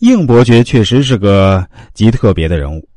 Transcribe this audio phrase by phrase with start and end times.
[0.00, 2.88] 应伯爵确实是个极特别的人物，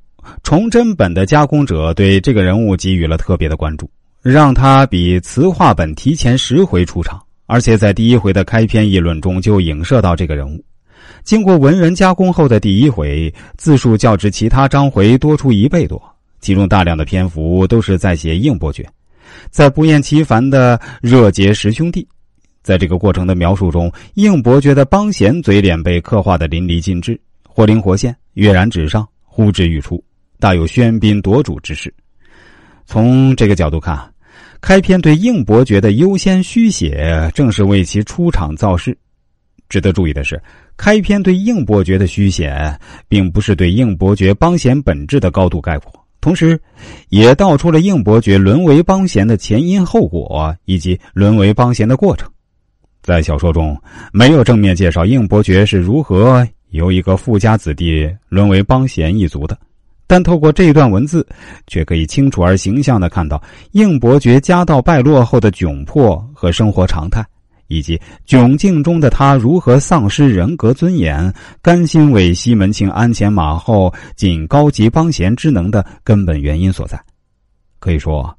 [0.43, 3.89] 崇祯本的加工者对这个人物给予了特别的关注，
[4.21, 10.63] 让他比词话本提前十回出场，而且在第一回的开篇议论中就影射到这个人物。
[11.23, 15.99] 经过文人加工后的第一回，字数较之其他章回多出一倍多，
[16.39, 18.87] 其中大量的篇幅都是在写应伯爵，
[19.49, 22.07] 在不厌其烦的热结十兄弟。
[22.63, 30.03] 在这个过程的描述中，应伯爵的帮闲嘴脸被刻画的淋漓尽致，活灵活现，跃然纸上，呼之欲出，
[30.39, 31.93] 大有喧宾夺主之势。
[32.85, 34.11] 从这个角度看，
[34.61, 38.95] 开篇对应伯爵的优先虚写，正是为其出场造势。
[39.69, 40.41] 值得注意的是，
[40.75, 45.91] 开篇对应伯爵的虚写，并不是对应伯爵帮闲本质的高度概括。
[46.19, 46.59] 同时，
[47.09, 52.29] 也道出了应伯爵沦为帮闲的前因后果，以及沦为帮闲的过程。
[53.01, 53.75] 在小说中，
[54.13, 59.57] 没有正面介绍应伯爵是如何由一个富家子弟沦为帮闲一族的，
[60.05, 61.25] 但透过这一段文字，
[61.65, 63.41] 却可以清楚而形象的看到
[63.71, 67.25] 应伯爵家道败落后的窘迫和生活常态，
[67.67, 77.01] 以及窘境中的他如何丧失人格尊严，甘心为西门庆鞍前马后，尽高级帮闲之能的根本原因所在。
[77.79, 78.33] 可以说，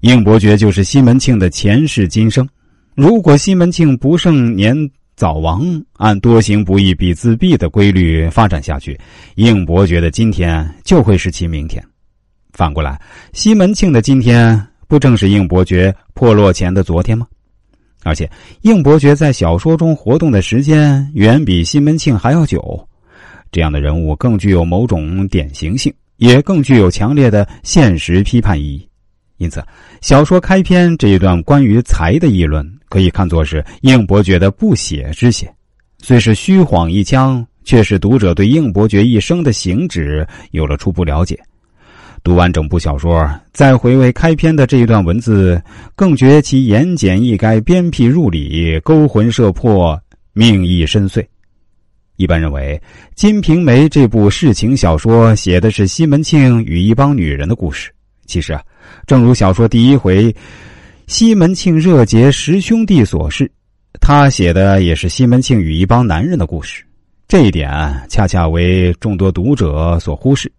[0.00, 2.46] 应伯爵就是西门庆的前世今生。
[2.94, 5.64] 如果西门庆不胜年早亡，
[5.94, 8.96] 按多行不义必自毙的规律发展下去，
[9.34, 11.84] 应伯爵的今天就会是其明天。
[12.52, 13.00] 反过来，
[13.32, 17.26] 西门庆的今天不正是应伯爵破落前的昨天吗？
[18.04, 18.30] 而且，
[18.62, 22.88] 应伯爵在小说中活动的时间远比西门庆还要久，
[23.50, 28.88] 这样的人物更具有某种典型性，也更具有强烈的现实批判意义。
[29.38, 29.60] 因此，
[30.00, 32.64] 小说开篇这一段关于财的议论。
[32.94, 35.52] 可以看作是应伯爵的不写之写，
[36.00, 41.36] 虽是虚晃一枪，却使读者对应伯爵一生的行止有了初步了解。
[42.22, 45.60] 读完整部小说，再回味开篇的这一段文字，
[45.96, 50.00] 更觉其言简意赅、鞭辟入里、勾魂摄魄、
[50.32, 51.26] 命意深邃。
[52.14, 52.80] 一般认为，
[53.16, 57.90] 《金瓶梅》这部世情小说写的是西门庆与一帮女人的故事。
[58.24, 58.62] 其实啊，
[59.04, 60.32] 正如小说第一回。
[61.06, 63.50] 西门庆热结十兄弟所示，
[64.00, 66.82] 他写的也是西门庆与一帮男人的故事，
[67.28, 67.70] 这一点
[68.08, 70.50] 恰恰为众多读者所忽视。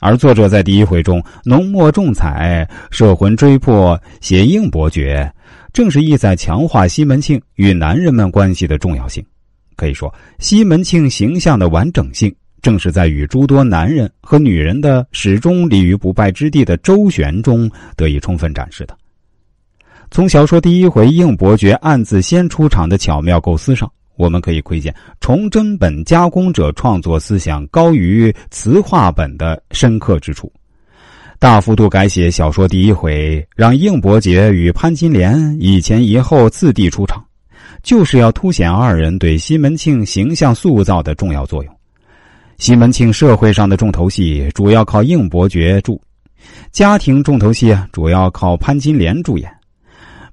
[0.00, 5.30] 而作者在第一回中浓墨重彩、摄魂追魄写应伯爵，
[5.72, 9.24] 正是意在强化西门庆与男人们关系的重要性。
[9.74, 12.32] 可以说，西门庆形象的完整性，
[12.62, 18.96] 正是在与诸多男人和女人的始终立于不败之地的周旋中得以充分展示的。
[20.10, 30.50] 从小说第一回应伯爵暗自先出场的巧妙构思上，我们可以窥见崇祯本加工者创作思想高于词话本的深刻之处。
[31.38, 37.22] 大幅度改写小说第一回，让应伯爵与潘金莲一前一后次第出场，
[37.82, 41.76] 就是要凸显二人对西门庆形象塑造的重要作用。
[42.56, 46.00] 西门庆社会上的重头戏主要靠应伯爵助，
[46.72, 49.54] 家庭重头戏主要靠潘金莲助演。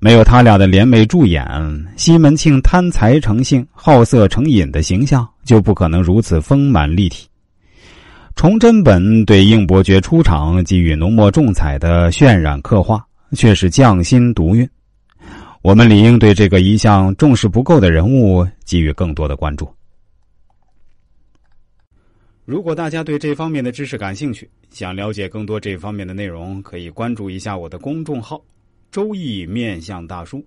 [0.03, 1.47] 没有他俩的联袂助演，
[1.95, 7.25] 西门庆贪财成性、好色成瘾的形象就不可能如此丰满立体。
[8.35, 14.69] 崇祯本对应伯爵出场给予浓墨重彩的渲染刻画，却是匠心独运。
[15.61, 19.73] 我们理应对这个一向重视不够的人物给予更多的关注。
[22.43, 28.41] 如果大家对这方面的知识感兴趣，想了解更多这方面的内容，可以关注一下我的公众号。
[28.93, 30.45] 周易面向大叔，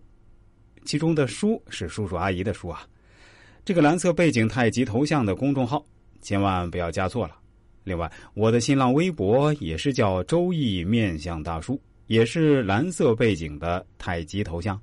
[0.85, 2.87] 其中的“叔”是叔叔阿姨的“叔”啊。
[3.65, 5.85] 这个蓝色背景太极头像的公众号，
[6.23, 7.35] 千万不要加错了。
[7.83, 11.77] 另外，我的新浪微博也是叫“周易面向大叔”，
[12.07, 14.81] 也是蓝色背景的太极头像。